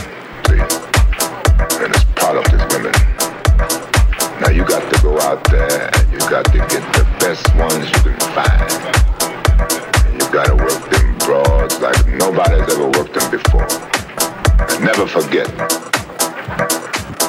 And 1.81 1.95
his 1.95 2.05
product 2.17 2.53
is 2.53 2.61
women. 2.75 2.93
Now 4.41 4.51
you 4.51 4.65
got 4.65 4.93
to 4.93 5.03
go 5.03 5.21
out 5.21 5.49
there 5.51 5.91
and 5.95 6.13
you 6.13 6.19
got 6.29 6.47
to 6.47 6.59
get 6.59 6.83
the 6.99 7.07
best 7.21 7.47
ones 7.55 7.87
you 7.87 8.01
can 8.03 8.19
find. 8.35 8.71
You 10.13 10.27
gotta 10.33 10.57
work 10.57 10.91
them 10.91 11.17
broads 11.19 11.79
like 11.79 12.09
nobody's 12.09 12.69
ever 12.75 12.87
worked 12.87 13.15
them 13.15 13.31
before. 13.31 13.69
Never 14.81 15.07
forget, 15.07 15.49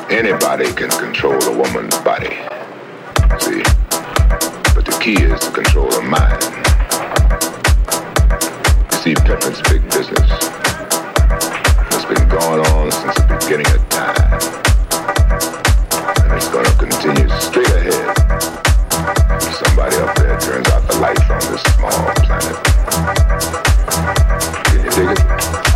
anybody 0.10 0.74
can 0.74 0.90
control 0.90 1.40
a 1.44 1.56
woman's 1.56 1.98
body. 2.00 2.36
See? 3.40 3.62
but 4.84 4.94
the 4.94 5.00
key 5.04 5.14
is 5.22 5.40
to 5.42 5.52
control 5.52 5.90
the 5.90 6.02
mind. 6.02 6.42
You 8.92 8.98
see, 8.98 9.14
preference 9.14 9.62
big 9.70 9.84
business. 9.92 10.30
It's 11.92 12.06
been 12.06 12.28
going 12.30 12.66
on 12.68 12.92
since 12.92 13.16
the 13.16 13.38
beginning 13.42 13.68
of 13.68 13.90
time. 13.90 14.40
And 16.24 16.34
it's 16.34 16.50
gonna 16.50 16.74
continue 16.78 17.30
straight 17.40 17.70
ahead. 17.70 18.18
Somebody 19.42 19.98
up 19.98 20.16
there 20.18 20.40
turns 20.40 20.68
out 20.70 20.88
the 20.88 20.98
lights 21.00 21.30
on 21.30 21.40
this 21.52 21.62
small 21.76 21.92
planet. 22.26 22.58
Can 24.66 24.84
you 24.84 24.90
dig 24.92 25.10
it? 25.12 25.71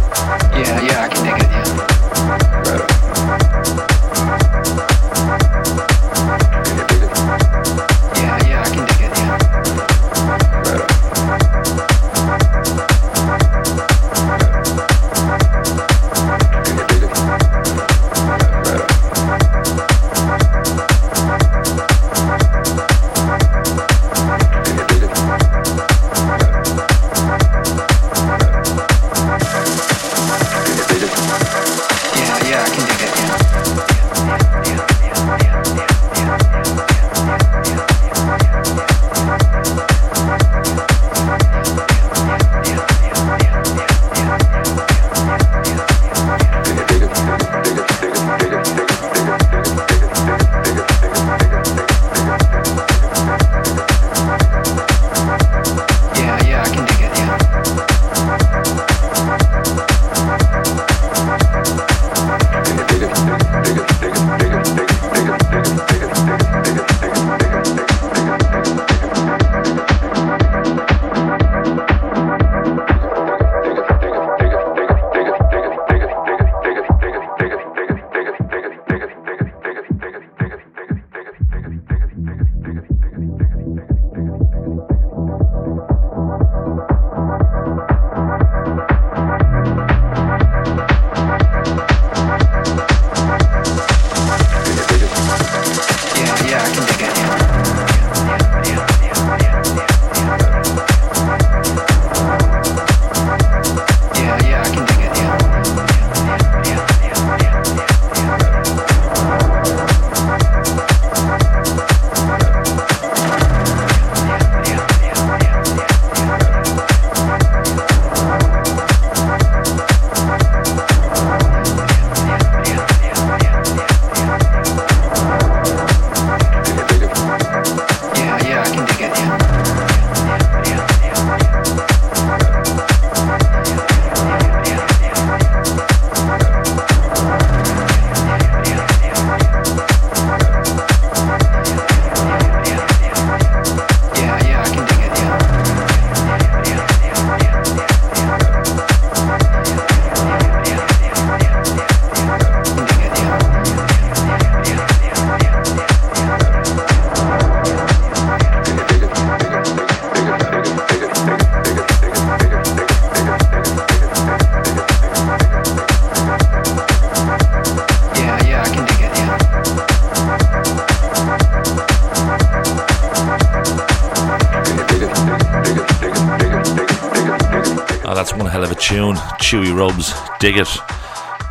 Tune. 178.96 179.16
Chewy 179.42 179.76
Rubs, 179.76 180.14
dig 180.40 180.58
it. 180.58 180.70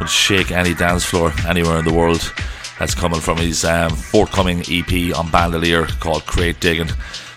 Would 0.01 0.09
shake 0.09 0.51
any 0.51 0.73
dance 0.73 1.05
floor 1.05 1.31
anywhere 1.47 1.79
in 1.79 1.85
the 1.85 1.93
world. 1.93 2.33
That's 2.79 2.95
coming 2.95 3.21
from 3.21 3.37
his 3.37 3.67
um, 3.67 3.91
forthcoming 3.91 4.61
EP 4.61 5.15
on 5.15 5.31
Bandolier 5.31 5.85
called 6.01 6.25
Crate 6.25 6.59
Digging. 6.61 6.89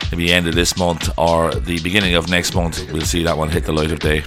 Maybe 0.09 0.27
the 0.27 0.33
end 0.33 0.47
of 0.47 0.55
this 0.55 0.77
month 0.77 1.09
or 1.17 1.53
the 1.53 1.81
beginning 1.81 2.15
of 2.15 2.29
next 2.29 2.55
month, 2.55 2.89
we'll 2.93 3.01
see 3.01 3.23
that 3.23 3.37
one 3.37 3.49
hit 3.49 3.65
the 3.65 3.73
light 3.73 3.91
of 3.91 3.99
day. 3.99 4.21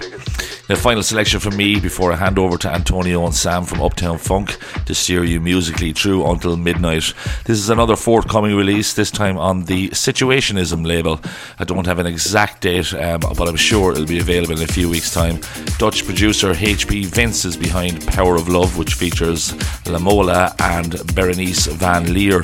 The 0.67 0.75
final 0.75 1.01
selection 1.01 1.39
from 1.39 1.57
me 1.57 1.79
before 1.79 2.13
I 2.13 2.15
hand 2.15 2.37
over 2.37 2.57
to 2.59 2.71
Antonio 2.71 3.25
and 3.25 3.33
Sam 3.33 3.65
from 3.65 3.81
Uptown 3.81 4.19
Funk 4.19 4.57
to 4.91 4.95
steer 4.95 5.23
you 5.23 5.39
musically 5.39 5.93
through 5.93 6.29
until 6.29 6.57
midnight. 6.57 7.13
This 7.45 7.57
is 7.57 7.69
another 7.69 7.95
forthcoming 7.95 8.57
release, 8.57 8.93
this 8.93 9.09
time 9.09 9.37
on 9.37 9.63
the 9.63 9.87
Situationism 9.91 10.85
label. 10.85 11.21
I 11.57 11.63
don't 11.63 11.87
have 11.87 11.99
an 11.99 12.05
exact 12.05 12.61
date, 12.63 12.93
um, 12.93 13.21
but 13.21 13.47
I'm 13.47 13.55
sure 13.55 13.93
it'll 13.93 14.05
be 14.05 14.19
available 14.19 14.57
in 14.57 14.63
a 14.63 14.73
few 14.73 14.89
weeks' 14.89 15.13
time. 15.13 15.39
Dutch 15.77 16.03
producer 16.03 16.53
HP 16.53 17.05
Vince 17.05 17.45
is 17.45 17.55
behind 17.55 18.05
Power 18.05 18.35
of 18.35 18.49
Love, 18.49 18.77
which 18.77 18.95
features 18.95 19.53
Lamola 19.85 20.53
and 20.59 20.91
Berenice 21.15 21.67
Van 21.67 22.13
Leer. 22.13 22.41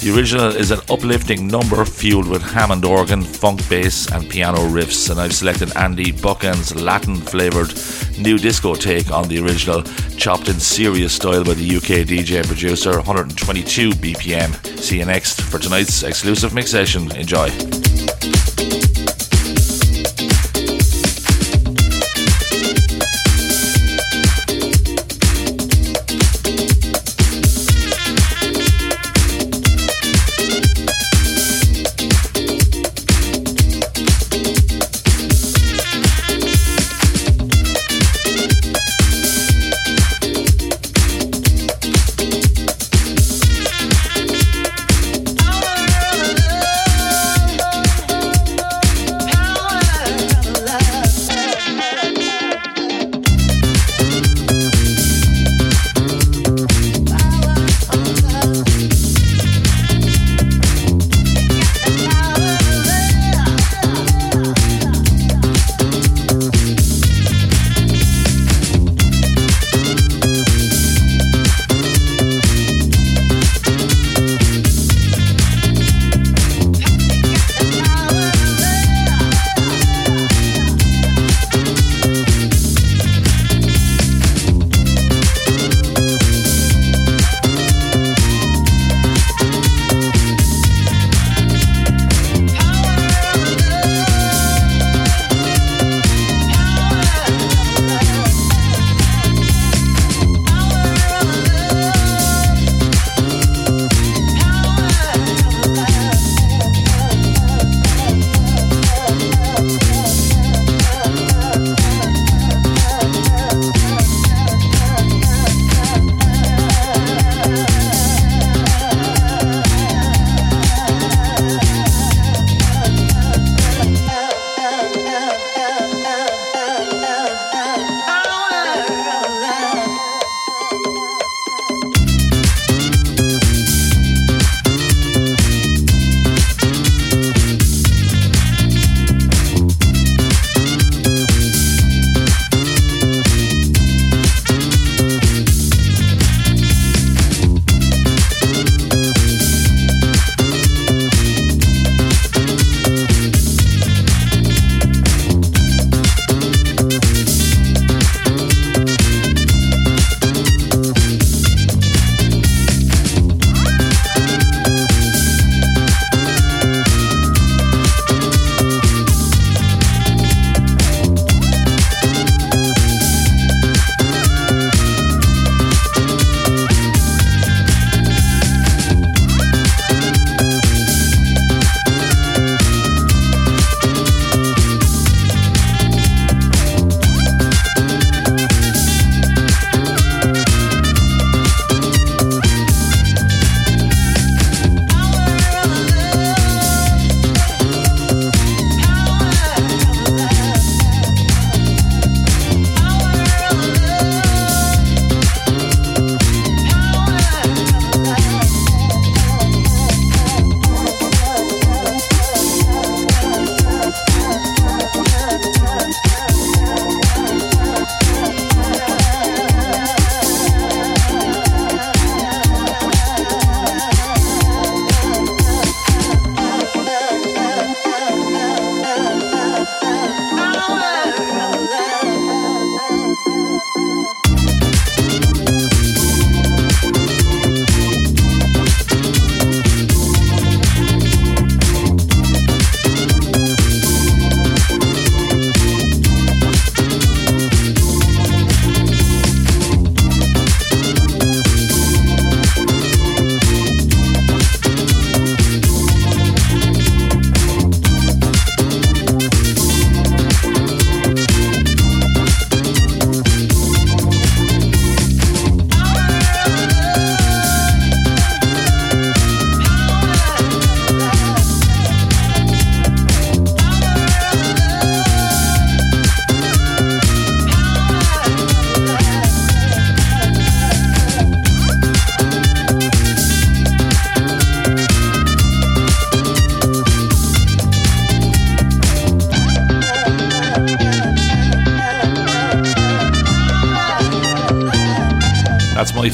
The 0.00 0.14
original 0.16 0.46
is 0.46 0.70
an 0.70 0.80
uplifting 0.88 1.46
number 1.46 1.84
fueled 1.84 2.28
with 2.28 2.40
Hammond 2.40 2.86
organ, 2.86 3.20
funk 3.20 3.68
bass, 3.68 4.10
and 4.10 4.30
piano 4.30 4.60
riffs, 4.60 5.10
and 5.10 5.20
I've 5.20 5.34
selected 5.34 5.76
Andy 5.76 6.12
Buchan's 6.12 6.74
Latin 6.74 7.16
flavoured 7.16 7.74
new 8.20 8.38
disco 8.38 8.74
take 8.74 9.10
on 9.10 9.28
the 9.28 9.42
original, 9.42 9.82
chopped 10.16 10.48
in 10.48 10.60
serious 10.60 11.14
style 11.14 11.42
by 11.44 11.54
the 11.54 11.76
UK 11.76 11.89
DJ 11.90 12.46
producer, 12.46 12.92
122 12.92 13.90
BPM. 13.90 14.78
See 14.78 15.00
you 15.00 15.04
next 15.04 15.40
for 15.40 15.58
tonight's 15.58 16.04
exclusive 16.04 16.54
mix 16.54 16.70
session. 16.70 17.10
Enjoy. 17.16 17.48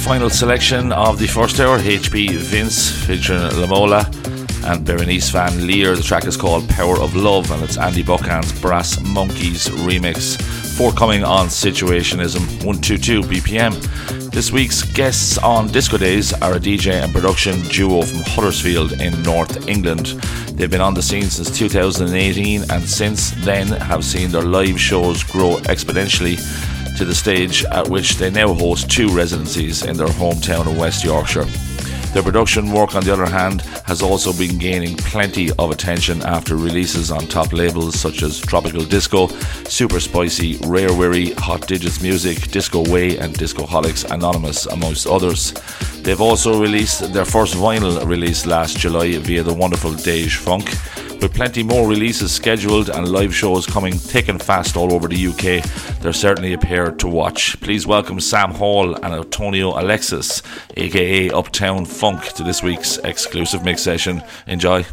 Final 0.07 0.31
selection 0.31 0.93
of 0.93 1.19
the 1.19 1.27
first 1.27 1.59
hour. 1.59 1.81
HP 1.81 2.31
Vince 2.39 2.93
featuring 3.07 3.41
Lamola 3.41 4.07
and 4.65 4.87
Berenice 4.87 5.31
Van 5.31 5.67
Leer. 5.67 5.97
The 5.97 6.03
track 6.05 6.27
is 6.27 6.37
called 6.37 6.69
Power 6.69 6.97
of 7.01 7.17
Love 7.17 7.51
and 7.51 7.61
it's 7.65 7.77
Andy 7.77 8.05
Buchan's 8.05 8.53
Brass 8.61 9.01
Monkeys 9.01 9.67
remix. 9.67 10.41
Forthcoming 10.77 11.25
on 11.25 11.49
Situationism 11.49 12.39
122 12.65 13.23
BPM. 13.23 14.31
This 14.31 14.53
week's 14.53 14.85
guests 14.85 15.39
on 15.39 15.67
Disco 15.67 15.99
Days 15.99 16.33
are 16.35 16.55
a 16.55 16.61
DJ 16.61 17.03
and 17.03 17.13
production 17.13 17.61
duo 17.63 18.03
from 18.03 18.21
Huddersfield 18.27 19.01
in 19.01 19.21
North 19.23 19.67
England. 19.67 20.07
They've 20.57 20.71
been 20.71 20.81
on 20.81 20.95
the 20.95 21.03
scene 21.03 21.25
since 21.25 21.51
2018 21.51 22.71
and 22.71 22.89
since 22.89 23.33
then 23.45 23.67
have 23.67 24.05
seen 24.05 24.31
their 24.31 24.43
live 24.43 24.81
shows 24.81 25.25
grow 25.25 25.57
exponentially 25.65 26.39
to 26.97 27.05
the 27.05 27.15
stage 27.15 27.65
at 27.67 27.89
which 27.89 28.17
they 28.17 28.31
now 28.31 28.53
host 28.55 28.91
two 28.91 29.09
residencies 29.15 29.85
in 29.85 29.97
their 29.97 30.09
hometown 30.09 30.67
of 30.67 30.79
West 30.79 31.05
Yorkshire. 31.05 31.47
Their 32.15 32.23
production 32.23 32.73
work, 32.73 32.95
on 32.95 33.05
the 33.05 33.13
other 33.13 33.27
hand, 33.27 33.61
has 33.85 34.01
also 34.01 34.33
been 34.33 34.57
gaining 34.57 34.97
plenty 34.97 35.51
of 35.59 35.71
attention 35.71 36.23
after 36.23 36.57
releases 36.57 37.11
on 37.11 37.27
top 37.27 37.53
labels 37.53 38.01
such 38.01 38.23
as 38.23 38.41
Tropical 38.41 38.85
Disco, 38.85 39.27
Super 39.69 40.01
Spicy, 40.01 40.57
Rare 40.65 40.89
Wiri, 40.89 41.35
Hot 41.39 41.67
Digits 41.67 42.01
Music, 42.01 42.51
Disco 42.51 42.91
Way, 42.91 43.19
and 43.19 43.35
Discoholics 43.37 44.11
Anonymous, 44.11 44.65
amongst 44.65 45.07
others. 45.07 45.53
They've 46.03 46.21
also 46.21 46.59
released 46.59 47.13
their 47.13 47.27
first 47.27 47.55
vinyl 47.55 48.03
release 48.07 48.47
last 48.47 48.79
July 48.79 49.19
via 49.19 49.43
the 49.43 49.53
wonderful 49.53 49.91
Dej 49.91 50.37
Funk 50.37 50.71
with 51.21 51.35
plenty 51.35 51.63
more 51.63 51.89
releases 51.89 52.33
scheduled 52.33 52.89
and 52.89 53.09
live 53.09 53.35
shows 53.35 53.67
coming 53.67 53.95
thick 53.95 54.29
and 54.29 54.43
fast 54.43 54.77
all 54.77 54.93
over 54.93 55.09
the 55.09 55.27
UK, 55.27 55.65
they're 56.01 56.13
certainly 56.13 56.53
a 56.53 56.59
pair 56.59 56.91
to 56.91 57.09
watch. 57.09 57.61
Please 57.61 57.87
welcome 57.87 58.21
Sam 58.21 58.53
Hall 58.53 58.95
and 58.95 59.15
Antonio 59.15 59.79
Alexis, 59.81 60.43
aka 60.77 61.31
Uptown 61.31 61.85
Funk, 61.85 62.23
to 62.35 62.43
this 62.43 62.63
week's 62.63 62.99
exclusive 62.99 63.65
mix 63.65 63.83
session. 63.83 64.23
Enjoy. 64.47 64.85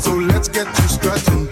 Don't 0.00 0.20
give 0.20 0.28
me 0.28 0.32
no 0.32 1.10
lessons. 1.10 1.47